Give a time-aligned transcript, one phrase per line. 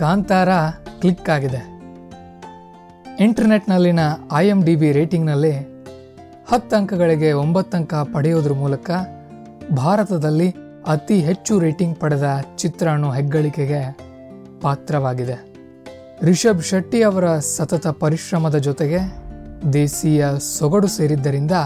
[0.00, 0.48] Kantara
[1.00, 1.62] click ಆಗಿದೆ.
[3.20, 4.02] ಇಂಟರ್ನೆಟ್ನಲ್ಲಿನ
[4.40, 5.54] I M D B ರೇಟಿಂಗ್ನಲ್ಲಿ
[6.50, 8.90] ಹತ್ತು ಅಂಕಗಳಿಗೆ ಒಂಬತ್ತು ಅಂಕ ಪಡೆಯೋದ್ರ ಮೂಲಕ
[9.76, 10.48] ಭಾರತದಲ್ಲಿ
[10.86, 13.82] ಅತಿ ಹೆಚ್ಚು ರೇಟಿಂಗ್ ಪಡೆದ ಚಿತ್ರ ಅನ್ನೋ ಹೆಗ್ಗಳಿಕೆಗೆ
[14.62, 15.36] ಪಾತ್ರವಾಗಿದೆ.
[16.22, 19.00] ರಿಷಬ್ ಶೆಟ್ಟಿ ಅವರ ಸತತ ಪರಿಶ್ರಮದ ಜೊತೆಗೆ
[19.72, 20.24] ದೇಶೀಯ
[20.58, 21.56] ಸೊಗಡು ಸೇರಿದ್ದರಿಂದ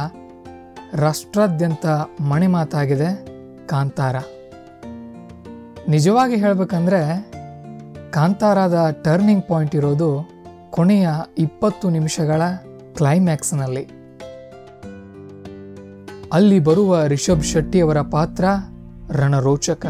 [1.05, 1.87] ರಾಷ್ಟ್ರಾದ್ಯಂತ
[2.31, 3.11] ಮಣಿಮಾತಾಗಿದೆ
[3.67, 4.17] ಕಾಂತಾರ.
[5.89, 7.01] ನಿಜವಾಗಿ ಹೇಳಬೇಕಂದ್ರೆ
[8.15, 10.31] ಕಾಂತಾರದ ಟರ್ನಿಂಗ್ ಪಾಯಿಂಟ್ ಇರೋದು
[10.71, 11.09] ಕೊನೆಯ
[11.39, 12.43] ಇಪ್ಪತ್ತು ನಿಮಿಷಗಳ
[12.97, 13.85] ಕ್ಲೈಮ್ಯಾಕ್ಸ್ನಲ್ಲಿ
[16.33, 18.45] ಅಲ್ಲಿ ಬರುವ ರಿಷಬ್ ಶೆಟ್ಟಿಯವರ ಪಾತ್ರ
[19.11, 19.87] ರಣರೋಚಕ,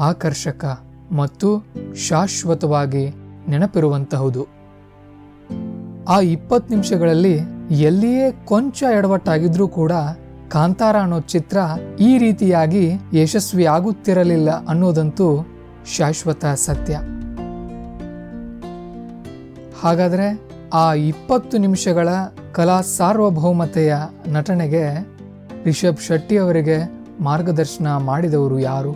[0.00, 0.64] ಆಕರ್ಷಕ
[1.12, 1.48] ಮತ್ತು
[2.08, 3.04] ಶಾಶ್ವತವಾಗಿ
[3.48, 4.42] ನೆನಪಿರುವಂತಹುದು.
[6.08, 7.36] ಆ ಇಪ್ಪತ್ತು ನಿಮಿಷಗಳಲ್ಲಿ
[7.70, 9.92] ಎಲ್ಲಿಯೇ ಕೊಂಚ ಎಡವಟ್ಟಾಗಿದ್ರೂ ಕೂಡ
[10.48, 11.58] ಕಾಂತಾರ ಅನ್ನೋ ಚಿತ್ರ
[12.00, 15.28] ಈ ರೀತಿಯಾಗಿ ಯಶಸ್ವಿ ಆಗುತ್ತಿರಲಿಲ್ಲ ಅನ್ನೋದಂತೂ
[15.96, 16.98] ಶಾಶ್ವತ ಸತ್ಯ.
[19.82, 20.26] ಹಾಗಾದರೆ
[20.72, 22.08] ಆ ಇಪ್ಪತ್ತು ನಿಮಿಷಗಳ
[22.52, 23.94] ಕಲಾ ಸಾರ್ವಭೌಮತೆಯ
[24.26, 24.82] ನಟನೆಗೆ
[25.64, 26.76] ರಿಷಬ್ ಶೆಟ್ಟಿ ಅವರಿಗೆ
[27.20, 28.92] ಮಾರ್ಗದರ್ಶನ ಮಾಡಿದವರು ಯಾರು?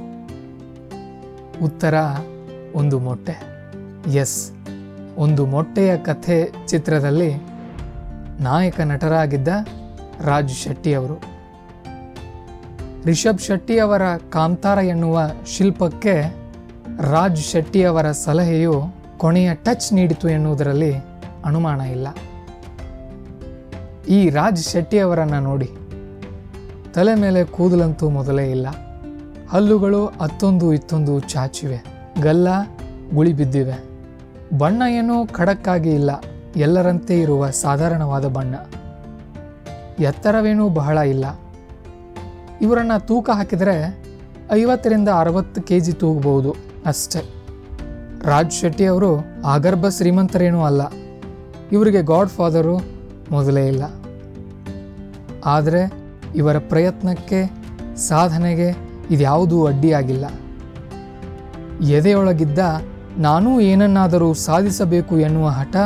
[1.64, 1.94] ಉತ್ತರ,
[2.74, 3.36] ಒಂದು ಮೊಟ್ಟೆ.
[4.14, 4.50] ಎಸ್,
[5.16, 7.34] ಒಂದು ಮೊಟ್ಟೆಯ ಕಥೆ ಚಿತ್ರದಲ್ಲಿ
[8.40, 9.48] ನಾಯಕ ನಟರಾಗಿದ್ದ
[10.20, 11.16] ರಾಜ್ ಶೆಟ್ಟಿ ಅವರು.
[13.04, 16.14] ರಿಷಬ್ ಶೆಟ್ಟಿ ಅವರ ಕಾಂತಾರ ಎನ್ನುವ ಶಿಲ್ಪಕ್ಕೆ
[17.12, 20.94] ರಾಜ್ ಶೆಟ್ಟಿ ಅವರ ಸಲಹೆಯು ಕೊನೆಯ ಟಚ್ ನೀಡಿತು ಎನ್ನುವುದರಲ್ಲಿ
[21.44, 22.08] ಅನುಮಾನ ಇಲ್ಲ.
[24.08, 25.70] ಈ ರಾಜ್ ಶೆಟ್ಟಿಯವರನ್ನು ನೋಡಿ
[26.94, 28.66] ತಲೆ ಮೇಲೆ ಕೂದಲಂತೂ ಮೊದಲೇ ಇಲ್ಲ.
[29.50, 31.84] ಹಲ್ಲುಗಳು ಅತ್ತೊಂದು ಇತ್ತೊಂದು ಚಾಚಿವೆ.
[32.22, 32.48] ಗಲ್ಲ
[33.14, 33.84] ಗುಳಿ ಬಿದ್ದಿವೆ.
[34.58, 36.10] ಬಣ್ಣ ಏನೂ ಖಡಕ್ಕಾಗಿ ಇಲ್ಲ.
[36.56, 38.54] ಎಲ್ಲರಂತೆ ಇರುವ ಸಾಧಾರಣವಾದ ಬಣ್ಣ.
[39.98, 41.24] ಎತ್ತರವೇನೂ ಬಹಳ ಇಲ್ಲ.
[42.60, 44.04] ಇವರನ್ನು ತೂಕ ಹಾಕಿದರೆ
[44.52, 46.54] ಐವತ್ತರಿಂದ ಅರವತ್ತು ಕೆ ಜಿ ತೂಗಬಹುದು
[46.86, 47.43] ಅಷ್ಟೇ.
[48.24, 50.82] ರಾಜ್ ಶೆಟ್ಟಿ ಅವರು ಆಗರ್ಭ ಶ್ರೀಮಂತರೇನೂ ಅಲ್ಲ.
[51.72, 52.84] ಇವರಿಗೆ ಗಾಡ್ ಫಾದರು
[53.30, 53.82] ಮೊದಲೇ ಇಲ್ಲ.
[55.44, 55.92] ಆದರೆ
[56.34, 57.52] ಇವರ ಪ್ರಯತ್ನಕ್ಕೆ,
[57.96, 58.68] ಸಾಧನೆಗೆ
[59.10, 60.26] ಇದ್ಯಾವುದೂ ಅಡ್ಡಿಯಾಗಿಲ್ಲ.
[61.84, 62.58] ಎದೆಯೊಳಗಿದ್ದ
[63.18, 65.76] ನಾನೂ ಏನನ್ನಾದರೂ ಸಾಧಿಸಬೇಕು ಎನ್ನುವ ಹಠ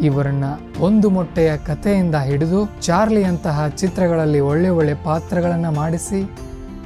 [0.00, 0.44] ಇವರನ್ನ
[0.80, 6.30] ಒಂದು ಮೊಟ್ಟೆಯ ಕಥೆಯಿಂದ ಹಿಡಿದು ಚಾರ್ಲಿಯಂತಹ ಚಿತ್ರಗಳಲ್ಲಿ ಒಳ್ಳೆ ಒಳ್ಳೆ ಪಾತ್ರಗಳನ್ನು ಮಾಡಿಸಿ,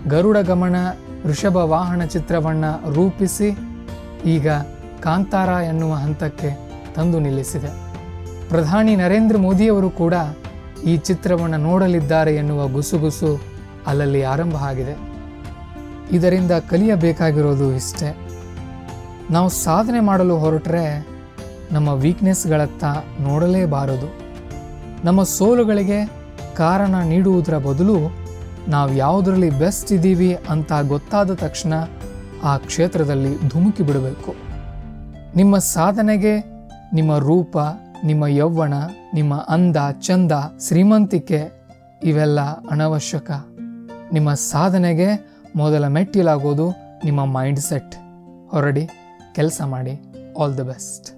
[0.08, 0.76] ಗರುಡ ಗಮನ
[1.24, 3.58] ಋಷಭ ವಾಹನ ಚಿತ್ರವನ್ನು ರೂಪಿಸಿ,
[4.24, 4.48] ಈಗ
[5.06, 7.68] ಕಾಂತಾರ ಎನ್ನುವ ಹಂತಕ್ಕೆ ತಂದು ನಿಲ್ಲಿಸಿದೆ.
[8.48, 10.14] ಪ್ರಧಾನಿ ನರೇಂದ್ರ ಮೋದಿಯವರು ಕೂಡ
[10.84, 13.40] ಈ ಚಿತ್ರವನ್ನು ನೋಡಲಿದ್ದಾರೆ ಎನ್ನುವ ಗುಸುಗುಸು
[13.86, 14.98] ಅಲ್ಲಲ್ಲಿ ಆರಂಭ ಆಗಿದೆ.
[16.12, 18.16] ಇದರಿಂದ ಕಲಿಯಬೇಕಾಗಿರೋದು ಇಷ್ಟೇ.
[19.30, 21.06] ನಾವು ಸಾಧನೆ ಮಾಡಲು ಹೊರಟರೆ
[21.72, 22.84] ನಮ್ಮ ವೀಕ್ನೆಸ್ಗಳತ್ತ
[23.20, 24.14] ನೋಡಲೇಬಾರದು.
[25.04, 26.12] ನಮ್ಮ ಸೋಲುಗಳಿಗೆ
[26.56, 27.96] ಕಾರಣ ನೀಡುವುದರ ಬದಲು
[28.68, 31.74] ನಾವು ಯಾವುದರಲ್ಲಿ ಬೆಸ್ಟ್ ಇದ್ದೀವಿ ಅಂತ ಗೊತ್ತಾದ ತಕ್ಷಣ
[32.44, 34.55] ಆ ಕ್ಷೇತ್ರದಲ್ಲಿ ಧುಮುಕಿ ಬಿಡಬೇಕು.
[35.36, 36.38] ನಿಮ್ಮ ಸಾಧನೆಗೆ,
[36.92, 37.56] ನಿಮ್ಮ ರೂಪ,
[38.04, 38.74] ನಿಮ್ಮ ಯೌವನ,
[39.14, 40.32] ನಿಮ್ಮ ಅಂದ, ಚಂದ,
[40.68, 41.66] ಶ್ರೀಮಂತಿಕೆ,
[42.04, 43.30] ಇವೆಲ್ಲ ಅನವಶ್ಯಕ.
[44.12, 45.08] ನಿಮ್ಮ ಸಾಧನೆಗೆ
[45.56, 46.70] ಮೊದಲ ಮೆಟ್ಟಿಲಾಗೋದು
[47.04, 47.94] ನಿಮ್ಮ ಮೈಂಡ್ ಸೆಟ್
[48.50, 48.88] ಹೊರಡಿ,
[49.34, 50.14] ಕೆಲಸ ಮಾಡಿ.
[50.40, 51.15] All the best.